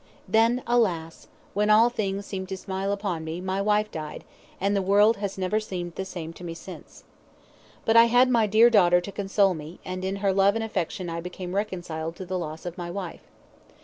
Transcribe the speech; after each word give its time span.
Then, 0.27 0.63
alas! 0.65 1.27
when 1.53 1.69
all 1.69 1.91
things 1.91 2.25
seemed 2.25 2.49
to 2.49 2.57
smile 2.57 2.91
upon 2.91 3.23
me, 3.23 3.39
my 3.39 3.61
wife 3.61 3.91
died, 3.91 4.23
and 4.59 4.75
the 4.75 4.81
world 4.81 5.17
has 5.17 5.37
never 5.37 5.59
seemed 5.59 5.93
the 5.93 6.05
same 6.05 6.33
to 6.33 6.43
me 6.43 6.55
since. 6.55 7.03
But 7.85 7.95
I 7.95 8.05
had 8.05 8.27
my 8.27 8.47
dear 8.47 8.71
daughter 8.71 8.99
to 8.99 9.11
console 9.11 9.53
me, 9.53 9.79
and 9.85 10.03
in 10.03 10.15
her 10.15 10.33
love 10.33 10.55
and 10.55 10.63
affection 10.63 11.07
I 11.07 11.21
became 11.21 11.53
reconciled 11.53 12.15
to 12.15 12.25
the 12.25 12.39
loss 12.39 12.65
of 12.65 12.79
my 12.79 12.89
wife. 12.89 13.21